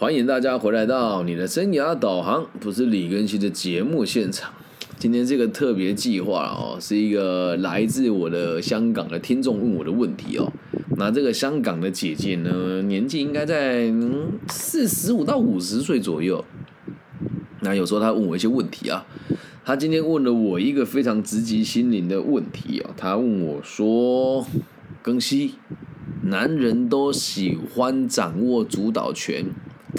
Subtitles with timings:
[0.00, 4.52] 欢迎大家回来到你的生涯导航，不是李根希的节目现场。
[4.96, 10.52] 今天这个特别计划哦，是一个来自我的香港的听众问我的问题哦。
[10.96, 13.92] 那这个香港的姐姐呢，年纪应该在
[14.48, 16.44] 四十五到五十岁左右。
[17.62, 19.04] 那有时候她问我一些问题啊，
[19.64, 22.90] 她今天问了我一个非常直击心灵的问题哦。
[22.96, 24.46] 她问我说
[25.02, 25.56] ：“庚希，
[26.22, 29.44] 男人都喜欢掌握主导权。”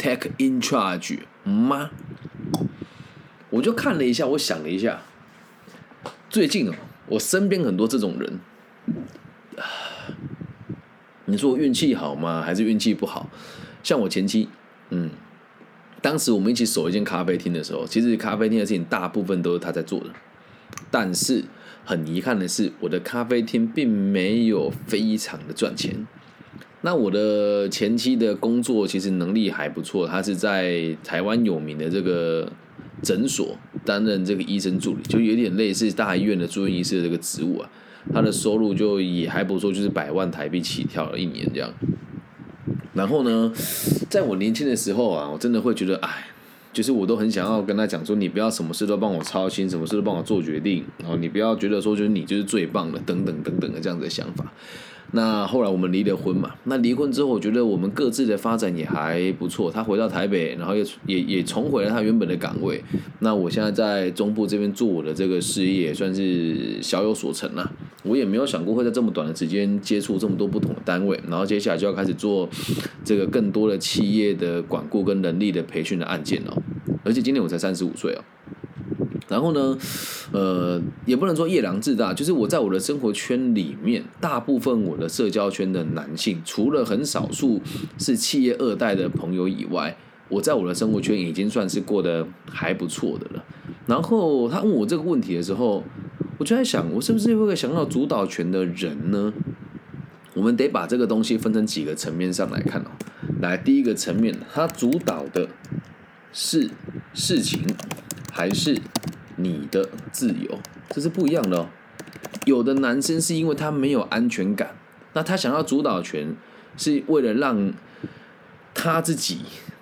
[0.02, 1.90] Take in charge 吗？
[3.50, 5.02] 我就看了一下，我想了一下，
[6.30, 6.74] 最近哦，
[7.08, 8.40] 我身边很多这种人，
[11.26, 12.42] 你说我运气好吗？
[12.42, 13.30] 还是运气不好？
[13.84, 14.48] 像我前妻，
[14.92, 15.10] 嗯，
[16.02, 20.12] 当时我们一起守一间咖啡厅的时候，其实咖啡厅的事情大部分都是他在做的，
[20.90, 21.44] 但是
[21.84, 26.08] 很遗憾的是，我的咖啡厅并没有非常的赚钱。
[26.82, 32.50] 那我的前妻的工作其实能力还不错，他是在台湾有名的这个
[33.02, 37.70] 诊所担任这个医生助理，就有点类似大医院的住院医师的这个职务啊。
[38.14, 41.70] 他的收入就也还不错，就是百万台币起跳了一年这样。
[42.94, 43.52] 然后呢，
[44.10, 46.28] 在我年轻的时候啊，我真的会觉得，哎，
[46.72, 54.52] 就是我都很想要跟他讲说，你不要什么事都帮我操心，什么事都帮我做决定，然后你不要觉得说，就是你就是最棒的，等等等等的这样子的想法。
[55.12, 56.52] 那后来我们离了婚嘛？
[56.66, 59.72] 那离婚之后，我觉得我们各自的发展也还不错。
[59.72, 62.84] 他回到台北，然后又也也重回了他原本的岗位。
[63.20, 67.72] 那我现在在中部这边做我的这个事业，算是小有所成了。
[68.04, 72.48] 我也没有想过会在这么短的时间接触这么多不同的单位，然后接下来就要开始做
[73.04, 76.62] 这个更多的企业的管顾跟能力的培训的案件哦。
[77.04, 78.24] 而且今年我才三十五岁哦。
[79.30, 79.78] 然后呢，
[80.32, 87.62] 呃，也不能说夜郎自大，就是我在我的生活圈里面，大部分我的社交圈的男性，除了很少数
[88.00, 89.96] 是企业二代的朋友以外，
[90.30, 93.44] 我在我的生活圈已经算是过得还不错的了。
[93.86, 95.84] 然后他问我这个问题的时候，
[96.40, 99.32] 我就在想，我是不是一个想要主导权的人呢？
[100.34, 102.86] 我们得把这个东西分成几个层面上来看哦。
[103.42, 105.48] 来，第一个层面，他主导的
[106.34, 106.70] 是
[107.14, 107.62] 事情
[108.32, 108.80] 还是？
[109.40, 111.68] 你的自由，这是不一样的哦。
[112.46, 114.76] 有的男生是因为他没有安全感，
[115.14, 116.36] 那他想要主导权，
[116.78, 117.74] 是为了让
[118.74, 119.40] 他自己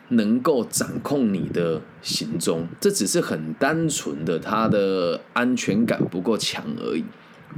[0.09, 2.67] 能够掌控你的行踪。
[2.79, 7.03] 这只是很单纯的他的安全感不够强而已。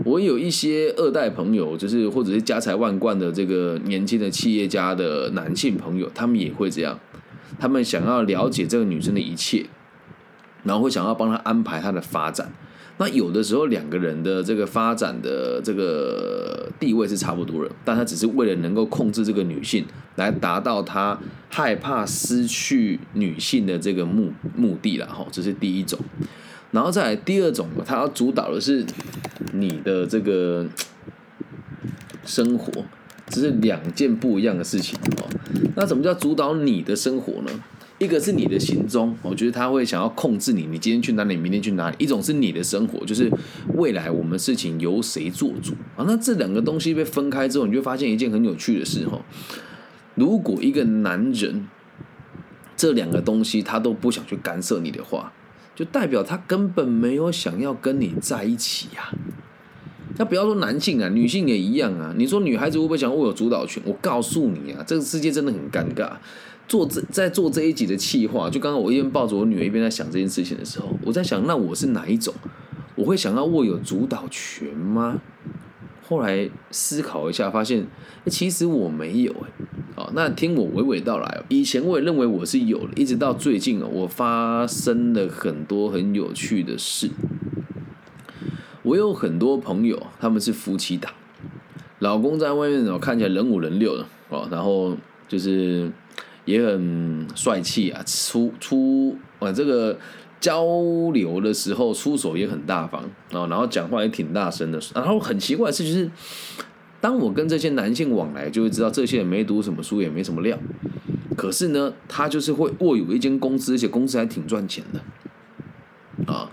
[0.05, 6.99] 我有一些二代朋友，就是或者是家财万贯的这个年轻的企业家的男性朋友，他们也会这样，
[7.59, 9.65] 他们想要了解这个女生的一切。
[10.63, 12.51] 然后会想要帮他安排他的发展，
[12.97, 21.17] 那有的时候两个人的这个发展的这个地位是差不多的，但他只是为了能够控制这个女性，来达到他
[21.49, 25.97] 害怕失去女性的这个目目的了哈，这是第一种。
[26.71, 28.85] 然后再来第二种，他要主导的是
[29.53, 30.67] 你的这个
[32.25, 32.71] 生活，
[33.27, 35.25] 这是两件不一样的事情哦。
[35.75, 37.51] 那怎么叫主导你的生活呢？
[37.99, 41.95] 一个是你的行踪，我觉得他会想要控制你，你今天去哪里，明天去哪里。
[41.99, 43.29] 一种是你的生活，就是
[43.75, 46.05] 未来我们事情由谁做主啊？
[46.07, 49.21] 那这两个东西被分开之后，你就发现一件很有趣的事哈。
[50.15, 51.67] 如果一个男人
[52.77, 55.33] 这两个东西他都不想去干涉你的话，
[55.75, 59.11] 就代表他根本没有想要跟你在一起呀。
[60.17, 62.13] 那不要说男性啊，女性也一样啊。
[62.17, 63.83] 你说女孩子会不会想握有主导权？
[63.85, 66.13] 我告诉你啊，这个世界真的很尴尬。
[66.69, 72.31] 做这在做这一集的气话，就刚刚我一边抱着我女儿一边在想这件事情的时候，我在想，那我是哪一种？
[72.95, 75.19] 我会想要握有主导权吗？
[76.07, 77.87] 后来思考一下，发现
[78.27, 79.65] 其实我没有哎。
[79.95, 81.43] 好，那听我娓娓道来。
[81.49, 87.09] 以前我也认为我是有的，一直到最近哦，我发生了很多很有趣的事。
[88.83, 91.11] 我有很多朋友，他们是夫妻档，
[91.97, 94.95] 老公在外面哦看起来人五人六的哦，然后
[95.27, 95.91] 就是。
[96.49, 99.95] 也很帅气啊，出出啊这个
[100.39, 100.65] 交
[101.13, 104.79] 流的时候出手也很大方啊，然后讲话也挺大声的。
[104.95, 106.09] 然后很奇怪的事就是，
[106.99, 110.57] 当我跟这些男性往来，就会知道这些人没读什么书，也没什么料。
[111.37, 116.49] 可是呢，他就是会握有一间公司，而且公司还挺赚钱的啊。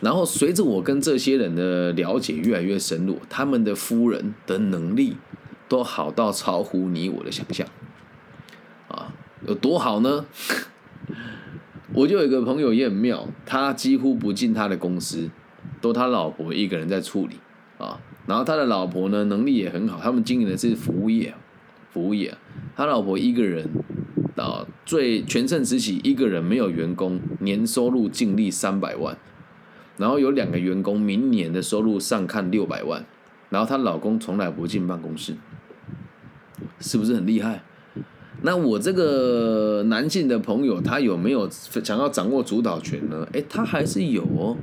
[0.00, 5.16] 然后随着我跟这些人的了解越来越深入，他们的夫人的能力
[5.68, 7.66] 都好到超乎你我的想象。
[9.48, 10.26] 有多好呢？
[11.94, 15.30] 我就有一个朋友也很妙，他几乎不进他的公司，
[15.80, 17.36] 都他老婆一个人在处理
[17.78, 17.98] 啊。
[18.26, 21.34] 然后他的老婆呢，能力也很好，他们经营的是服务业，
[21.90, 22.36] 服务业。
[22.76, 23.66] 他老婆一个人
[24.36, 29.16] 啊，最全盛时期一个人没有员工，年收入净利三百万，
[29.96, 33.06] 然后有两个员工，明年的收入上看六百万，
[33.48, 35.34] 然后她老公从来不进办公室，
[36.80, 37.62] 是不是很厉害？
[38.42, 41.48] 那我这个男性的朋友，他有没有
[41.84, 43.26] 想要掌握主导权呢？
[43.32, 44.56] 诶，他还是有哦，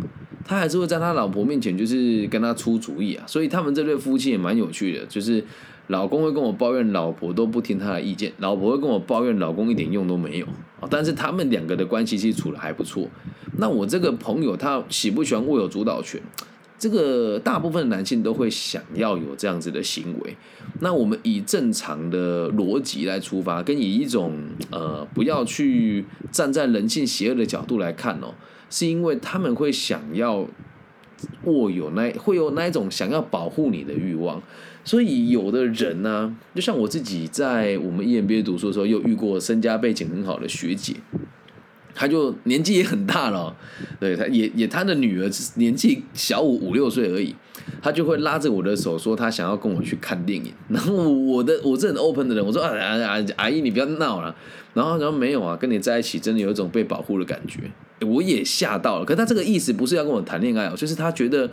[0.46, 3.26] 他还是会在他老婆面前就是跟他出主意啊。
[3.28, 5.44] 所以他们这对夫妻也蛮有趣的，就是
[5.88, 10.46] 老公会跟我抱怨老婆都不听他的意见，老婆会跟我抱怨老公一点用都没有
[10.80, 10.88] 啊。
[10.90, 13.08] 但是他们两个的关系其实处的还不错。
[13.58, 16.22] 那我这个朋友他喜不喜欢握有主导权？
[16.78, 20.36] 这个大部分男性都会想要有这样子的行为，
[20.82, 24.34] 那我们以正常的逻辑来出发，跟以一种
[24.72, 28.34] 呃不要去站在人性邪恶的角度来看哦，
[28.70, 30.46] 是因为他们会想要
[31.46, 34.44] 握有那会有那一种想要保护你的欲望，
[34.84, 40.96] 所以有的人呢，就像我自己在我们 EMBA 读书的时候，又遇过身家背景很好的学姐。
[41.96, 43.56] 他就年纪也很大了，
[44.00, 47.34] 对，他也也他的女儿年纪小我五六岁而已，
[47.82, 54.36] 他就会拉着我的手说他想要跟我去看电影， 然后我的我是很 open 的人，我说啊啊啊阿姨你不要闹了，
[54.74, 57.60] 然后他说没有啊，跟你在一起真的有一种被保护的感觉。
[58.02, 61.50] 我也吓到了，可他这个意思不是要跟我谈恋爱哦，就是他觉得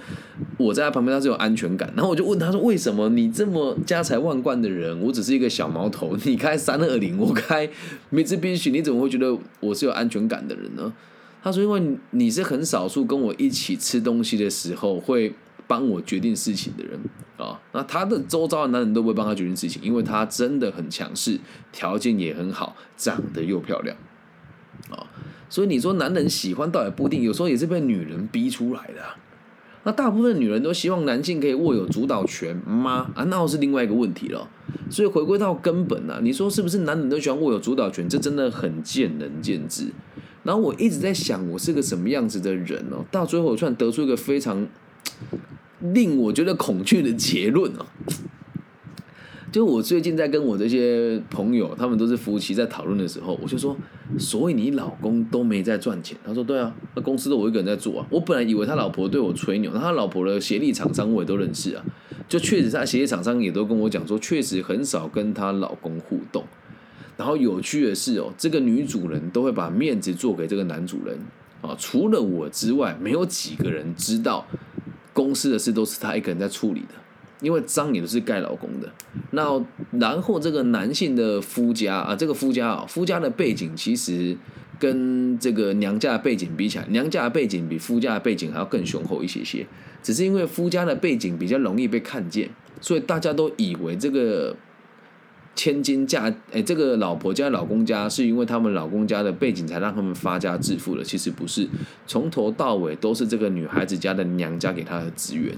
[0.56, 1.91] 我在他旁边他是有安全感。
[1.94, 7.70] 然后我就问他说：“为什么你这么家财万贯的人，我只是一个小毛头， 你开三二零，我开
[8.11, 10.93] 梅兹宾奇，你怎么会觉得我是有安全感的人呢？”
[11.44, 15.32] 他说：“因为你是很少数跟我一起吃东西的时候会
[15.72, 17.00] 帮我决定事情的人
[17.38, 17.58] 啊。
[17.72, 21.40] 那他的周遭的男人都不会帮他决定事情，因为他真的很强势，
[21.72, 23.96] 条件也很好，长得又漂亮
[24.90, 25.08] 啊。”
[25.48, 29.02] 所以你说男人喜欢倒也不一定，有时候也是被女人逼出来的。
[29.84, 33.10] 那大部分女人都希望男性可以握有主导权吗？
[33.14, 34.48] 啊，那是另外一个问题了。
[34.90, 38.08] 所以回归到根本啊，你说是不是男人都喜欢握有主导权？
[38.08, 39.86] 这真的很见仁见智。
[40.44, 43.04] 然后我一直在想，我是个什么样子的人哦？
[43.10, 44.66] 到最后我突然得出一个非常
[45.82, 47.87] 令我觉得恐惧的结论哦。
[49.50, 53.76] 就我最近在跟我这些朋友，他们都是夫妻，在讨论的时候，我就说，
[54.19, 56.17] 所以你老公都没在赚钱？
[56.25, 58.06] 他说，对啊，那公司都我一个人在做啊。
[58.08, 61.84] 我本来以为他老婆对我吹牛，那他老婆的协力厂商我也都认识啊。
[62.26, 66.43] 就确实他协力厂商也都跟我讲说，确实很少跟他老公互动。
[67.19, 71.19] 然后有趣的是哦，这个女主人都会把面子做给这个男主人
[71.61, 74.46] 啊，除了我之外，没有几个人知道
[75.12, 76.88] 公司的事都是她一个人在处理的。
[77.41, 78.88] 因为章也都是盖老公的，
[79.32, 79.61] 那
[79.99, 84.37] 然后这个男性的夫家啊，这个夫家啊，夫家的背景其实
[84.79, 89.67] 跟这个娘家的背景比起来，娘家的背景比夫家的背景还要更雄厚一些些。
[90.05, 92.49] 只是因为夫家的背景比较容易被看见，
[92.81, 94.55] 所以大家都以为这个
[95.54, 101.04] 千金嫁哎，这个老婆家老公家是因为他们老公家的背景才让他们发家致富的。
[101.04, 101.69] 其实不是，
[102.06, 105.54] 从头到尾都是这个女孩子家的娘家给她的资源。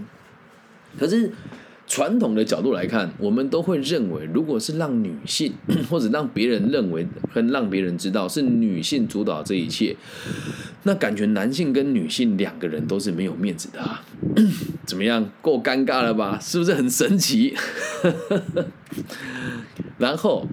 [0.99, 1.33] 可是。
[1.87, 5.53] 传统的角度来看，我们都会认为，如果是让女性
[5.91, 9.95] 或者让别人认为，跟让别人知道是女性主导这一切，
[10.85, 14.03] 那感觉男性跟女性两个人都是没有面子的啊！
[14.87, 16.39] 怎么样，够尴尬了吧？
[16.41, 17.55] 是不是很神奇？
[19.99, 20.49] 然后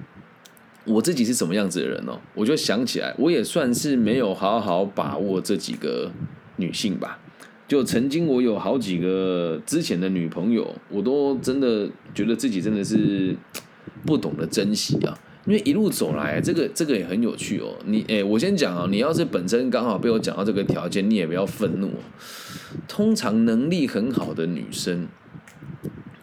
[0.85, 2.19] 我自己是什么样子的人哦？
[2.35, 6.11] 我就想起来，我也算是没有好好把握这几个
[6.57, 7.19] 女性吧。
[7.71, 13.33] 就曾经我有好几个之前的女朋友，我都真的觉得自己真的是
[14.05, 15.17] 不懂得珍惜啊。
[15.45, 17.73] 因为一路走来，这个这个也很有趣哦。
[17.85, 21.93] 你哎，我先讲啊，你要是本身刚好被我讲到这个条件，你也不要愤怒。
[22.89, 25.07] 通常能力很好的女生，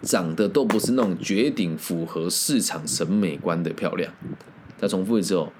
[0.02, 4.12] 长得都不是那种绝顶符合市场审美观的漂亮。
[4.76, 5.50] 再重复一次哦。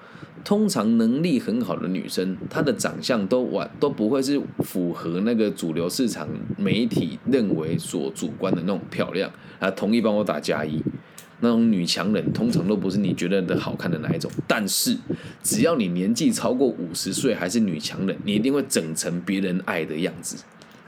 [0.43, 6.27] 通常能力很好的女生，她的长相都完都不会是符合那个主流市场
[6.57, 9.69] 媒体认为所主观的那种漂亮啊。
[9.71, 10.81] 同意帮我打加一，
[11.41, 14.31] 那种女强人通常都不是你觉得的好看的那一种。
[14.47, 14.97] 但是
[15.43, 20.43] 只要你年纪超过五十岁还是女强人，你一定会整成别人爱的样子。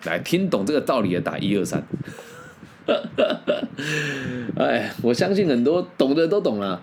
[0.06, 1.84] 来，听懂这个道理的打一二三。
[4.58, 6.82] 哎，我相信很多懂的都懂了。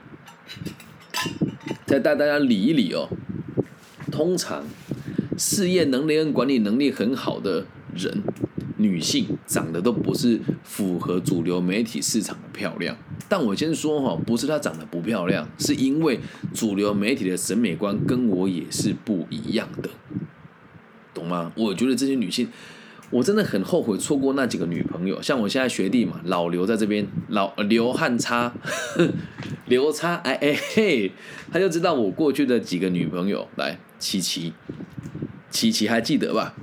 [1.89, 3.09] 再带大家理一理哦。
[4.13, 4.63] 通常
[5.39, 7.65] 事业能力跟管理能力很好的
[7.95, 8.23] 人，
[8.77, 12.95] 女性长得都不是符合主流媒体市场的漂亮。
[13.27, 16.21] 但我先说哈，不是她长得不漂亮，是因为
[16.53, 19.89] 主流媒体的审美观跟我也是不一样的，
[21.15, 21.51] 懂吗？
[21.57, 22.49] 我觉得这些女性，
[23.11, 25.21] 我真的很后悔错过那几个女朋友。
[25.23, 28.53] 像我现在学弟嘛，老刘在这边，老刘汉差。
[29.67, 31.13] 刘叉，哎哎嘿，
[31.53, 34.55] 他就知道我过去的几个女朋友，来琪琪，
[35.51, 36.55] 琪琪还记得吧？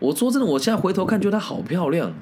[0.00, 2.12] 我说真的，我现在回头看，觉得她好漂亮，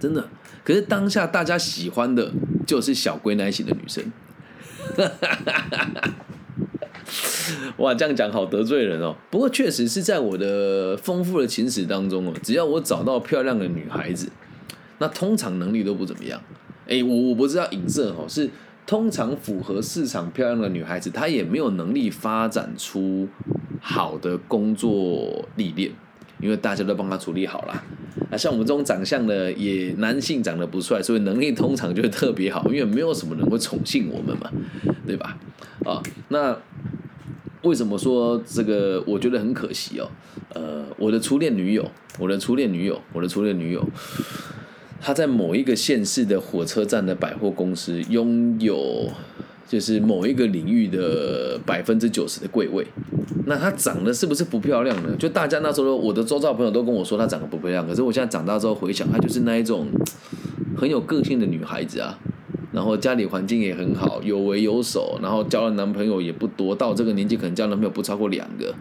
[0.00, 0.28] 真的。
[0.64, 2.32] 可是当下大家喜欢的
[2.66, 4.12] 就是小龟那型的女生，
[7.78, 9.14] 哇，这样讲好得罪人哦。
[9.30, 14.30] 不过确实是在我的丰富的情史当中哦，只要我找到漂亮的女孩子，
[14.98, 16.40] 那通常能力都不怎么样。
[16.86, 18.48] 哎，我我不知道影射哦，是
[18.86, 23.28] 通常符合市场漂亮的女孩子，她也没有能力发展出
[23.80, 25.90] 好的工作历练。
[26.40, 27.72] 因为大家都帮她处理好了，
[28.30, 34.48] 啊，像我们这种长相的，也男性长得不帅，所以能力通常就会特别好，因为没有什么人会宠幸我们嘛，
[35.04, 35.36] 对吧？
[35.84, 36.56] 啊，那
[37.62, 39.02] 为什么说这个？
[39.06, 40.08] 我觉得很可惜哦。
[40.54, 43.84] 呃，我的初恋女友，我的初恋女友，我的初恋女友，
[45.00, 49.10] 她在某一个县市的火车站的百货公司拥有。
[49.68, 52.86] 就是某一个领域的百分之九十的贵位，
[53.44, 55.14] 那她长得是不是不漂亮呢？
[55.18, 59.88] 就大家那时候，我的周遭朋友都跟我说她长得不漂亮，可是我现在长大之后回想，她就是那一种
[60.74, 62.18] 很有个性的女孩子啊。
[62.72, 68.74] 然后家里环境也很好，有为有守，然后交的男朋友也不多，到这个年纪可能交男朋友不超过两个。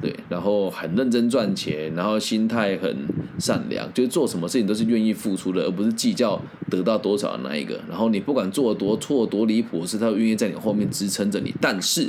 [0.00, 2.96] 对，然后很认真赚钱，然后心态很
[3.40, 6.40] 善良，就是做什么事情都是愿意付出的，而不是计较
[6.70, 7.80] 得到多少的那一个。
[7.88, 12.08] 然后你不管做多错多离谱，是他愿意在你后面支撑着你，但是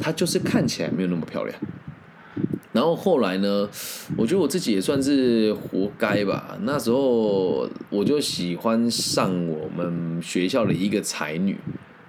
[0.00, 1.56] 他就是看起来没有那么漂亮。
[2.72, 3.68] 然后后来呢，
[4.16, 6.56] 我觉得我自己也算是活该吧。
[6.62, 11.58] 那时候我就喜欢上我们学校的一个才女。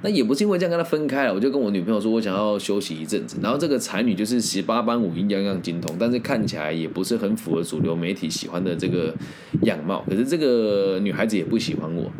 [0.03, 3.37] 那也不是因为这样跟他分开了，我就跟我女朋友说，我想要休息一阵子。
[3.41, 9.15] 然后这个才女就是十八般武艺样样精通，但是看起来也不是很符合主流媒体喜欢的这个
[9.61, 10.03] 样貌。
[10.09, 12.11] 可是这个女孩子也不喜欢我。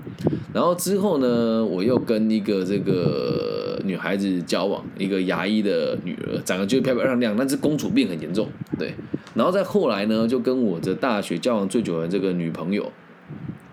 [0.54, 8.48] 然后之后呢，我又跟一个这个女孩子交往，一个牙医的女儿，长得就漂漂亮亮，但是公主病很严重。
[8.80, 8.94] 对。
[9.34, 12.90] 然后再后来呢，就跟我的大学交往最久的这个女朋友，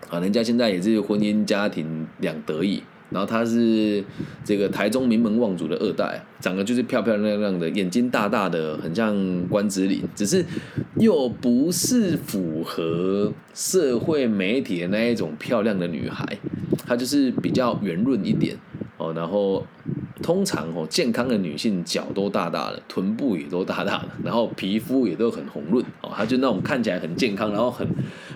[0.09, 2.83] 啊，人家现在也是婚姻家庭两得意。
[3.11, 4.03] 然后她是
[4.45, 10.45] 这个台中名门望族的二代，长得就是漂漂亮亮的，眼睛大大的，很像关之琳，只是
[10.97, 16.39] 又不是符合社会媒体的那一种漂亮的女孩，
[16.87, 18.57] 她就是比较圆润一点
[18.97, 19.67] 哦，然后。
[20.23, 27.89] 通常哦，健康的女性脚都大大的，臀部也都大大的，然后皮肤也都很红润哦，她就那种看起来很健康，然后很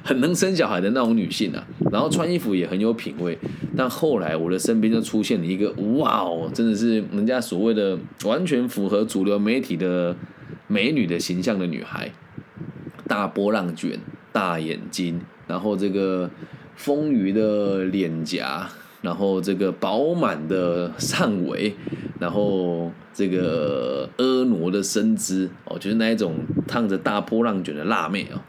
[0.04, 3.36] 很能生小孩的那种女性啊，然后穿衣服也很有品味。
[3.76, 10.14] 但后来我的身边就出现了一个，哇哦，真的是人家所谓的完全符合主流媒体的
[10.68, 12.12] 美女的形象的女孩，
[13.08, 13.98] 大波浪卷，
[14.30, 16.30] 大眼睛，然后这个
[16.76, 18.68] 丰腴的脸颊。
[19.02, 21.74] 然后这个饱满的上围，
[22.18, 28.40] 然后这个婀娜的身姿哦，就是那一种烫着大波浪卷的辣妹哦。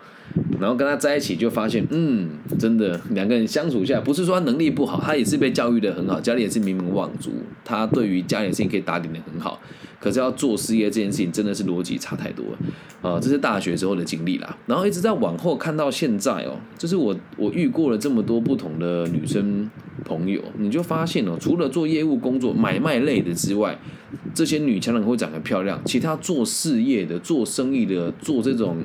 [0.60, 7.32] 然后跟他在一起就发现，嗯，真的两个人相处下，不是说他能力不好，他也是被教育的很好，家里也是名门望族，
[7.64, 9.60] 他对于家里的事情可以打点的很好。
[9.98, 13.20] 可是要做事业这件事情，真的是逻辑差太多了啊！
[13.20, 19.68] 这是大学时候的经历啦，然后一直在往后看到现在哦，就是我我遇过了这么多不同的女生
[20.04, 23.76] 朋友，你就发现哦，除了做业务工作、买卖类的之外，
[24.36, 28.78] 这些女强人会长得漂亮，其他做事业的、做生意的、做这种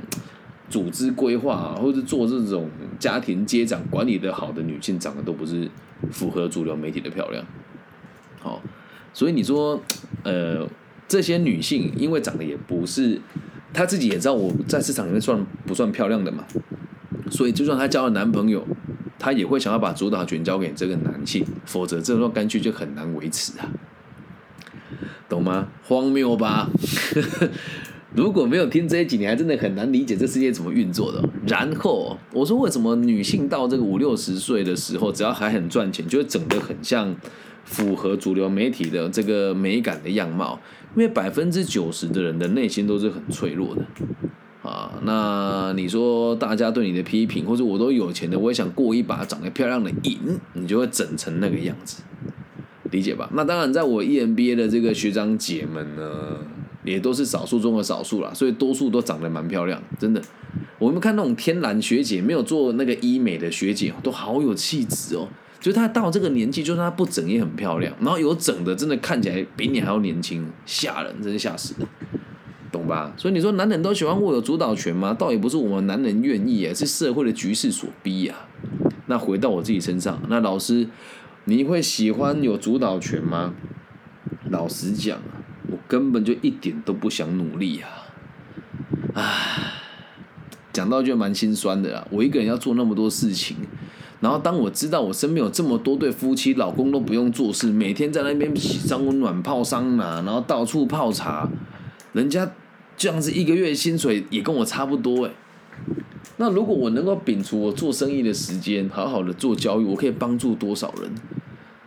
[0.71, 5.69] 组织规划啊，或者做这种家庭接长管理的好的女性，长得都不是
[6.11, 7.45] 符合主流媒体的漂亮。
[8.39, 8.63] 好，
[9.13, 9.83] 所以你说，
[10.23, 10.67] 呃。
[11.11, 13.21] 这些女性因为长得也不是，
[13.73, 16.45] 她自己也知道我在市场里面算不算漂亮的嘛，
[17.29, 18.65] 所以就算她交了男朋友，
[19.19, 23.69] 她也会想要把主导权交给这个男性，否则这段关系就很难维持啊，
[25.29, 25.67] 懂吗？
[25.83, 26.71] 荒谬吧？
[28.15, 31.23] 如果没有听这一集，你还真的很难理解这世界怎么运作的。
[31.47, 37.17] 然后我说，为什么女性到这个五六十岁的时候，只要还很赚钱，就会整得很像？
[37.63, 40.59] 符合主流媒体的这个美感的样貌，
[40.97, 43.83] 因为百分之九十的人的内心都是很脆弱的
[44.69, 44.99] 啊。
[45.05, 50.19] 那你说大家对你的批评，或者我都有钱的，我也想过一把长得漂亮的瘾，
[50.55, 52.03] 你就会整成那个样子，
[52.91, 53.31] 理解吧？
[53.35, 56.39] 那当然，在我 EMBA 的这个学长姐们呢，
[56.85, 60.23] 也都是少数中的少数啦，所以多数都长得蛮漂亮，真的。
[60.79, 65.29] 我们看那种天然学姐，没有做那个医美的学姐，都好有气质哦。
[65.61, 71.87] 就她到这个年纪，就算她不整也很漂亮，然后有整的，真的看起来比你还要年轻，吓人，真是吓死人，
[72.73, 73.13] 懂吧？
[73.19, 75.13] 所以你说男人都喜欢握有主导权吗？
[75.13, 78.35] 倒也不是我们男人愿意，是社会的局势所逼呀。
[79.05, 80.89] 那回到我自己身上，那老师，
[81.45, 83.53] 你会喜欢有主导权吗？
[84.49, 85.40] 老实讲啊，
[85.71, 87.89] 我根本就一点都不想努力啊！
[89.15, 89.73] 唉，
[90.73, 92.07] 讲到就蛮心酸的啦。
[92.11, 93.57] 我一个人要做那么多事情，
[94.21, 101.49] 然后当我知道我身边有这么多对夫妻，老公都不用做事，每天在那边洗桑温暖泡桑拿，然后到处泡茶，
[102.13, 102.51] 人家
[102.97, 105.33] 这样子一个月薪水也跟我差不多哎。
[106.37, 111.11] 那如果我能够摒除我做生意的时间，好好的做教育，我可以帮助多少人？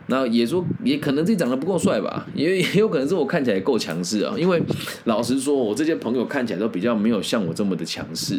[0.06, 4.34] 那也说，也可能自己长得不够帅吧，也 也有可能是我看起来够强势啊。
[4.36, 4.62] 因为
[5.04, 8.38] 老实说，我这些朋友看起来都比较没有像我这么的强势。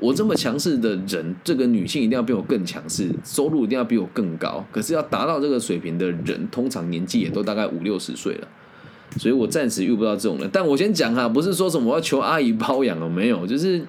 [0.00, 4.66] 我这么强势的人，这个女性一定要比我更强势，收入一定要比我更高。
[4.72, 8.48] 可是要达到这个水平的人，通常年纪也都大概五六十岁了。
[9.16, 10.50] 所以我暂时遇不到这种人。
[10.52, 13.86] 但我先讲哈，不是说什么我要求阿姨包养哦，没有，就是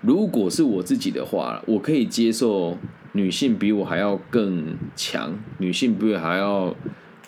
[0.00, 2.76] 如果是我自己的话，我可以接受。
[3.12, 6.74] 女性比我还要更强，女性比我还要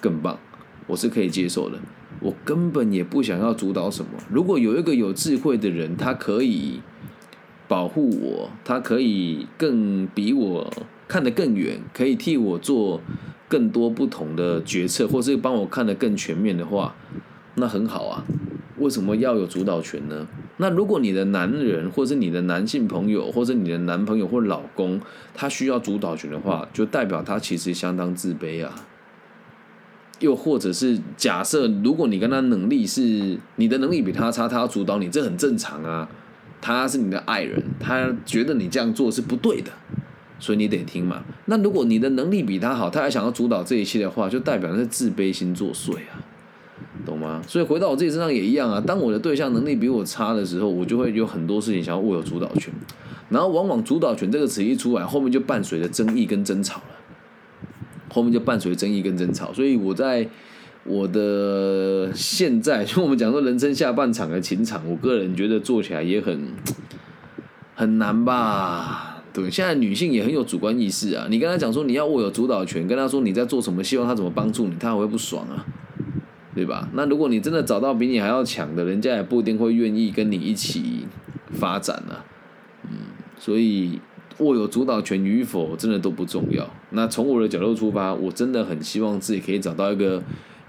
[0.00, 0.38] 更棒，
[0.86, 1.78] 我是可以接受的。
[2.20, 4.10] 我根本也不想要主导什么。
[4.30, 6.80] 如果有一个有智慧的人，他可以
[7.66, 10.70] 保护我，他可以更比我
[11.08, 13.00] 看得更远，可以替我做
[13.48, 16.94] 更多不同的决策，或是帮我看得更全面的话，
[17.54, 18.24] 那很好啊。
[18.76, 20.28] 为什么要有主导权呢？
[20.60, 25.00] 那如果你的男人，或是你的男性朋友，或者你的男朋友或老公，
[25.34, 28.74] 他需要主导权的话，就代表他其实相当自卑啊。
[30.18, 36.06] 又或者是假设，如果你跟他能力是你的能力比他差，他要主导你，这很正常啊。
[36.60, 39.70] 他是你的爱人，他觉得你这样做是不对的，
[40.38, 41.24] 所以你得听嘛。
[41.46, 46.20] 那如果你的能力比他好，他还想要主导这一切的话，就代表是自卑心作祟啊。
[47.04, 47.42] 懂吗？
[47.46, 48.80] 所以回到我自己身上也一样啊。
[48.80, 52.72] 当我的对象能力比我差的时候，我就会有很多事情想要握有主导权。
[53.28, 56.96] 然后往往“主导权”这个词一出来，后面就伴随着争议跟争吵了。
[58.08, 59.52] 后面就伴随争议跟争吵。
[59.52, 60.28] 所以我在
[60.82, 66.48] 我的现在， 就我们讲说人生下半场的情场，我个人觉得做起来也很
[67.76, 69.22] 很难吧？
[69.32, 71.28] 对，现在女性也很有主观意识啊。
[71.30, 75.64] 你跟她讲说你要握有主导权，跟她说你在做什么，希望她怎么帮助你，她会不爽啊。
[76.52, 76.88] 对吧？
[76.94, 81.06] 那如果你真的找到比你还要强的，人家也不一定会愿意跟你一起
[81.52, 82.24] 发展啊。
[82.84, 82.90] 嗯，
[83.38, 84.00] 所以
[84.38, 86.68] 握有主导权与否，真的都不重要。
[86.90, 90.22] 那从我的角度出发，我真的很希望自己可以找到一个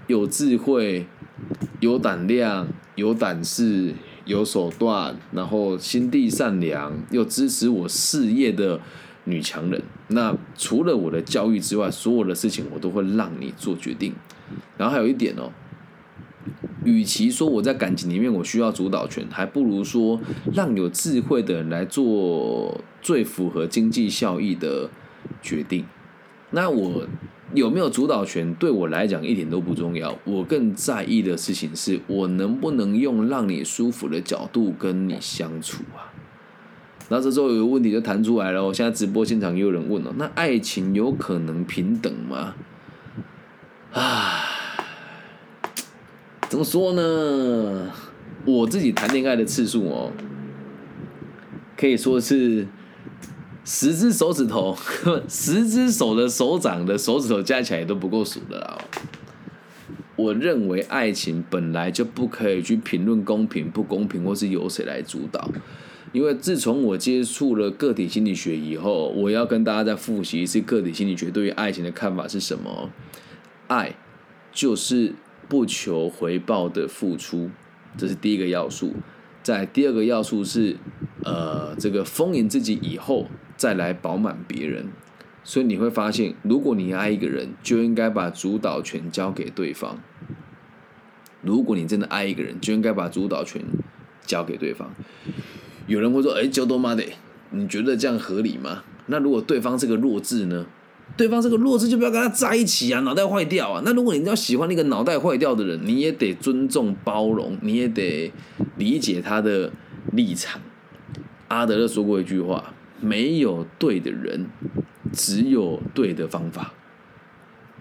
[0.06, 1.04] 有智慧、
[1.80, 3.92] 有胆量、有胆识、
[4.24, 8.78] 有手段，然后心地善良又支持我事业的
[9.24, 9.82] 女强人。
[10.08, 14.12] 那除了我的教育之外，所有的事情我都会让你做决定。
[14.76, 15.50] 然后还有一点哦。
[16.84, 20.20] 与其说我在感情里面我需要主导权，还不如说
[20.52, 24.88] 让有智慧的人来做最符合经济效益的
[25.40, 25.84] 决定。
[26.50, 27.06] 那我
[27.54, 36.12] 有没有主导权对我来讲一点都不重要，我更在意的事情是我能不能用让你舒服的角度跟你相处啊。
[37.08, 42.54] 那这时候有个问题就弹出来了，现在直播现场也有人问了，那爱情有可能平等吗？
[43.92, 44.51] 啊？
[46.52, 47.90] 怎么说呢？
[48.44, 50.12] 我自己谈恋爱的次数哦，
[51.78, 52.68] 可以说是
[53.64, 54.76] 十只手指头，
[55.26, 58.76] 十只手的手掌的手指头加起来都不够数的啦。
[60.14, 65.50] 我认为爱情本来就不可以去评论公平不公平，或是由谁来主导。
[66.12, 72.90] 因为自从我接触了个体心理学以后，我要跟大家再复习一次个体心理学对于爱情的看法是什么？
[73.68, 73.96] 爱
[74.52, 75.14] 就是。
[75.48, 77.50] 不求回报的付出，
[77.96, 78.94] 这是第一个要素。
[79.42, 80.76] 在第二个要素是，
[81.24, 83.26] 呃，这个丰盈自己以后
[83.56, 84.88] 再来饱满别人。
[85.44, 89.98] 所以你会发现，如果你爱一个人，就应该把主导权交给对方。
[91.40, 93.60] 如果你真的爱一个人，就应该把主导权
[94.24, 94.94] 交给对方。
[95.88, 97.02] 有人会说：“哎，交多妈的，
[97.50, 100.66] 你觉得这样合理吗？”那如果对方是个弱智呢？
[101.16, 103.82] 对方这个弱智就不要跟他在一起啊，脑袋坏掉啊！
[103.84, 108.32] 那如果你要喜欢那个脑袋坏掉的人，你也得尊重包容，你也得
[108.76, 109.70] 理解他的
[110.12, 110.60] 立场。
[111.48, 114.46] 阿德勒说过一句话：没有对的人，
[115.12, 116.72] 只有对的方法。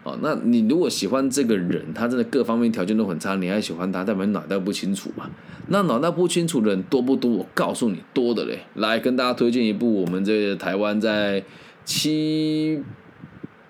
[0.04, 5.30] 哦，那你如果喜欢这个人，他真的各方面条件都很差，你还喜欢他，代表脑袋不清楚嘛？
[5.68, 7.32] 那脑袋不清楚的人多不多？
[7.32, 8.60] 我告诉你，多的嘞！
[8.76, 11.44] 来跟大家推荐一部我们这个台湾在
[11.86, 12.84] 七。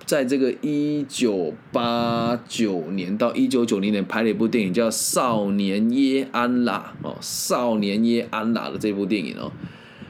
[0.05, 9.51] 在这个一九八九年到一九九零年拍了一部电影，叫《少年耶安娜》哦，《少年耶安娜》的这部电影哦，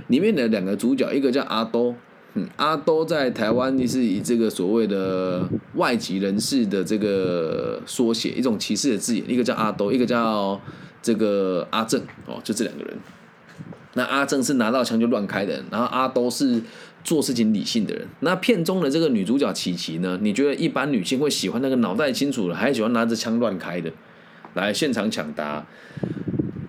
[0.08, 1.96] 里面的两个主角，一个叫阿多，
[2.34, 10.60] 嗯，阿都在台湾是以这个所谓的外籍人士的这个缩写，一种歧视的字眼，一个叫阿都，一个叫
[11.04, 12.98] 这个阿正哦，就这两个人。
[13.94, 16.62] 那阿正是拿到枪就乱开的，然后阿都是
[17.04, 18.08] 做事情理性的人。
[18.22, 20.20] 那片中的这个女主角琪琪呢？
[20.22, 23.92] 你觉得一般女性会喜欢那个脑袋清楚的，还是喜欢拿着枪乱开的？
[24.54, 25.66] 来现场抢答。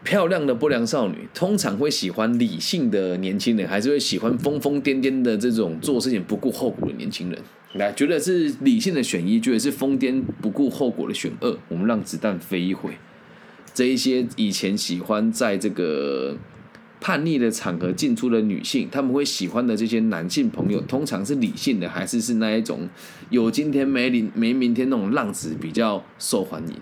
[0.05, 7.39] 漂亮的不良少女通常会喜欢理性的年轻人，还是会喜欢疯疯癫癫的这种做事情不顾后果的年轻人？
[7.75, 11.57] 来，觉得是理性的选一，觉得是疯癫不顾后果的选二。
[11.69, 12.91] 我们让子弹飞一回。
[13.73, 16.37] 这一些以前喜欢在这个
[17.03, 22.89] 叛逆的场合进出的女性，他们会喜欢的这些男性朋友，通常是理性的，还是是那一种
[23.29, 26.77] 有今天没明没明天那种浪子比较受欢迎？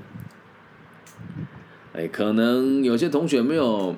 [1.94, 3.96] 哎，可能有些同学没有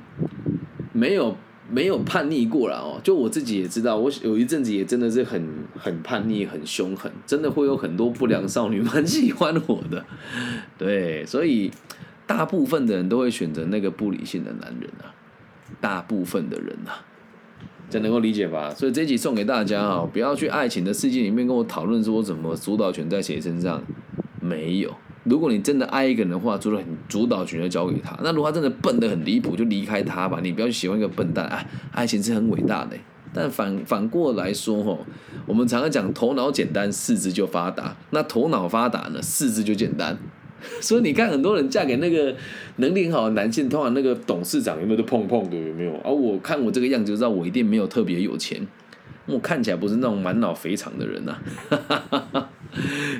[0.92, 1.36] 没有
[1.68, 3.00] 没有叛逆过了哦。
[3.02, 5.44] 就我自己也知道，我有一阵子也真的是很
[5.76, 10.04] 很叛逆、很凶狠，真的会有很多不良少女蛮喜欢我的。
[10.78, 11.72] 对，所以
[12.28, 15.10] 大部分的人都会选择那个不理性的男人啊。
[15.80, 17.04] 大部分的人啊，
[17.90, 18.72] 这能够理解吧？
[18.74, 23.82] 所以这一集送给大家啊，不要去爱情的世界里面跟我讨论说怎么主导权在谁身上，
[24.40, 24.94] 没有。
[25.24, 28.18] 如果你真的爱一个人的话，主导主导权就交给他。
[28.24, 30.40] 那如果他真的笨得很离谱，就离开他吧。
[30.42, 31.64] 你不要去喜欢一个笨蛋啊！
[31.92, 32.96] 爱情是很伟大的，
[33.32, 35.06] 但反反过来说吼，
[35.46, 37.96] 我们常常讲头脑简单，四肢就发达。
[38.10, 40.18] 那头脑发达呢，四肢就简单。
[40.80, 42.34] 所以你看，很多人嫁给那个
[42.76, 45.92] 能力很好的男性，通常那个董事长有没有都碰碰的，有没有？
[46.04, 48.66] 而我看我这个样子，就知道我一定没有特别有钱。
[49.26, 51.38] 我看起来不是那种满脑肥肠的人呐。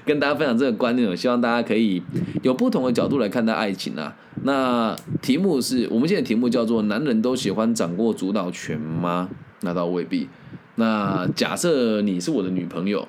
[0.04, 2.02] 跟大家分享这个观念，我希望大家可以
[2.42, 4.16] 有不同的角度来看待爱情啊。
[4.42, 9.28] 那题目是我们现在题目叫做“男人都喜欢掌握主导权吗？”
[9.62, 10.28] 那倒未必。
[10.74, 13.06] 那假设你是我的女朋友，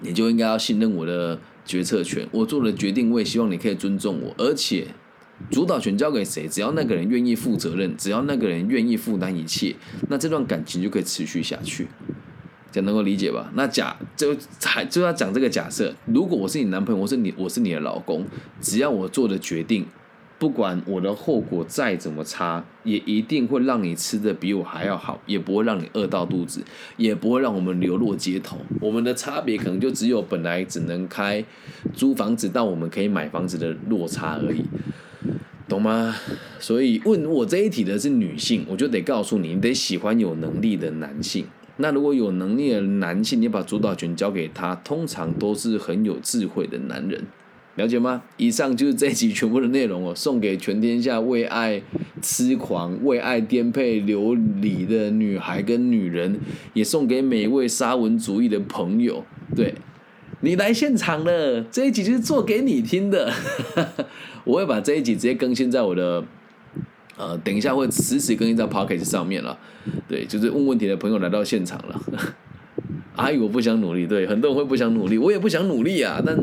[0.00, 2.26] 你就应该要信任我的决策权。
[2.32, 4.34] 我做的决定，我也希望你可以尊重我。
[4.38, 4.86] 而且，
[5.50, 9.76] 主导权交给谁，只要那个人愿意负责任，只要那个人愿意负担一切，
[10.08, 11.86] 那这段感情就可以持续下去。
[12.70, 13.50] 这能够理解吧？
[13.54, 18.26] 那假就还就要讲这个假设，如果我是你男朋友，我是你，我是你的老公，
[18.60, 19.86] 只要我做的决定，
[20.38, 26.62] 不管我的后果再怎么差，也一定会让你吃的比我还要好，也不会让你饿到肚子，
[26.96, 28.56] 也不会让我们流落街头。
[28.80, 31.44] 我们的差别可能就只有本来只能开
[31.92, 34.64] 租房子到我们可以买房子的落差而已，
[35.68, 36.14] 懂吗？
[36.60, 41.46] 所以问我这一题的是女性，我就得告诉你，你得喜欢有能力的男性。
[41.78, 47.24] 那如果有能力的男性，你把主导权交给他，通常都是很有智慧的男人，
[47.78, 48.24] 了解吗？
[48.36, 51.80] 以上就是这一集全部的内容哦，送给全天下为爱
[52.20, 56.40] 痴狂、为爱颠沛流离的女孩跟女人，
[56.74, 59.24] 也送给每一位沙文主义的朋友。
[59.54, 59.76] 对，
[60.40, 63.32] 你来现场了，这一集就是做给你听的，
[64.42, 66.24] 我会把这一集直接更新在我的。
[67.16, 69.58] 呃，等一下会实时更新在 Pocket 上面了。
[70.08, 72.00] 对，就是问问题的朋友来到现场了。
[73.18, 74.06] 阿姨，我不想努力。
[74.06, 76.34] 对，很多人会不想努力，我也不想努力啊，但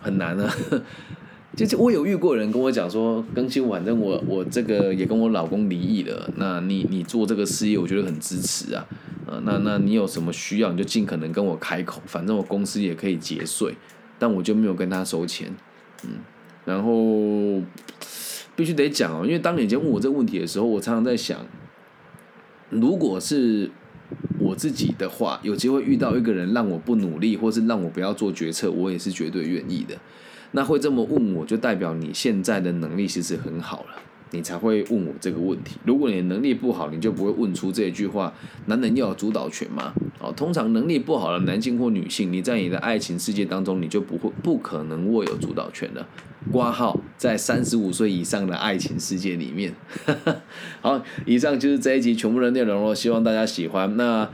[0.00, 0.54] 很难啊。
[1.56, 6.30] 就是我有遇过人跟我讲说，更新反正我我这个也跟我老公离异了。
[6.36, 8.86] 那你你做这个事业，我觉得很支持啊。
[9.26, 13.74] 呃，那那你有什么需要，你就尽可能跟我开口，反正我公司也可以节税，
[14.18, 15.54] 但我就没有跟他收钱。
[16.04, 16.10] 嗯，
[16.64, 17.62] 然后。
[18.56, 21.38] 必须得讲哦，因为当你在问我这个问题的时候，我常常在想，
[22.68, 23.70] 如果是
[24.60, 29.96] 自己的话，有机会遇到一个人让我不努力，或是让我不要做决策，我也是绝对愿意的。
[30.50, 34.02] 那会这么问我，就代表你现在的能力其实很好了。
[34.32, 35.76] 你才会问我这个问题。
[35.84, 38.32] 如果你能力不好，你就不会问出这一句话
[38.66, 46.06] ：“男人要有主导权吗？”哦，通常能力不好的男性或女性，你在你的爱情世界当中，你就不会不可能握有主导权了。
[46.52, 49.74] 挂号在三十五岁以上的爱情世界里面。
[50.80, 53.96] 好，以上就是这一集全部的内容了，希望大家喜欢。
[53.96, 54.30] 那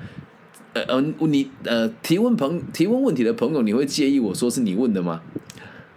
[0.76, 5.22] 呃呃，你呃提问朋提问问题的朋友，你会介意我说是你问的吗？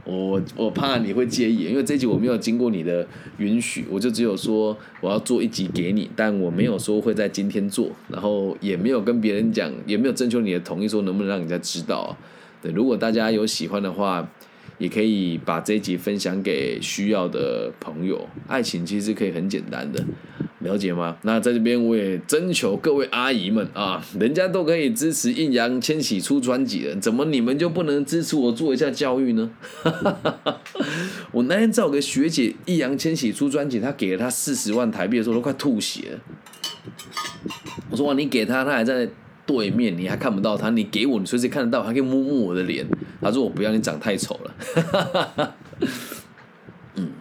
[0.05, 3.05] 我我怕你会介意，因为这集我没有经过你的
[3.37, 12.15] 允许，我就只有说我要做一集给你，但我没有说会在今天做，然后也没有跟别人讲，也没有征求你的同意，说能不能让人家知道。
[12.61, 14.29] 对，如果大家有喜欢的话。
[14.79, 18.27] 也可以把这一集分享给需要的朋友。
[18.47, 20.03] 爱情其实可以很简单的，
[20.59, 21.17] 了解吗？
[21.21, 29.51] 那在这边我也征求各位阿姨们啊，人家都可以支持易烊千玺出专辑了，怎么你们就不能支持我做一下教育呢？
[31.31, 36.19] 我那天找个学姐，易烊千玺出专辑，他给了他四十万台币的时候，都快吐血了。
[37.91, 39.07] 我说哇，你给他，他还在。
[39.51, 42.85] 对面你还看不到他，你给我，你随时看得到，还可以摸摸我的脸。
[43.19, 45.55] 他说我不要你长太丑了。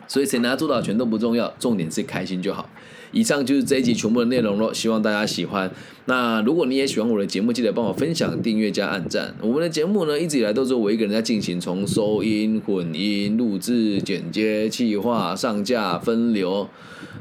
[0.08, 2.68] 所以谁拿主导权都不重要，重点是开心就好。
[3.10, 5.70] 以上就是这一集全部的内容了，希望大家喜欢。
[6.04, 9.34] 那如果你也喜欢我的节目，记得帮我分享、订阅加按赞。
[9.40, 16.68] 我们的节目呢，一直以来都是我一个人在进行，从收音、混音、录制、剪接、企划、上架、分流，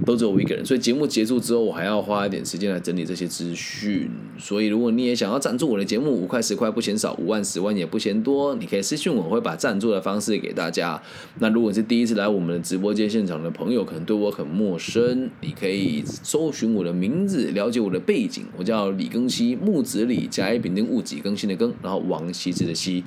[0.06, 0.66] 都只有我一个人。
[0.66, 4.10] 所以节目结束之后，我还要花一点时间来整理这些资讯。
[4.38, 11.02] 所以如果你也想要赞助我的节目，五块十块不嫌少，五万十万也不嫌多，你可以私信我我，会把赞助的方式给大家。
[11.40, 18.92] 那如果是第一次来我们的直直播间现场的朋友，可能对我很陌生，你可以搜寻我的名字，了解我的背景，我叫。
[18.92, 23.04] 李庚希，木子李，甲乙丙丁戊己庚辛的庚，然后王羲之的羲。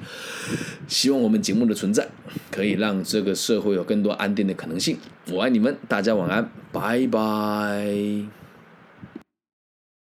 [0.88, 2.09] 希望我们节目的存在，
[2.50, 4.96] 可以让这个社会有更多安定的可能性。
[5.30, 8.49] 我爱你们，大家晚安，拜拜。